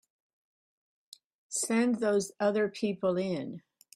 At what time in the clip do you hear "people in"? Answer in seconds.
2.69-3.61